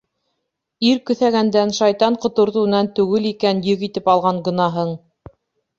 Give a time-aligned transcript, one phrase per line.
[0.91, 5.01] Ир көҫәгәндән, шайтан ҡотортоуынан түгел икән йөк итеп алған гонаһың.